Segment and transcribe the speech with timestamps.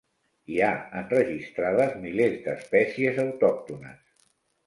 [0.53, 0.69] Hi ha
[1.01, 4.01] enregistrades milers d'espècies autòctones.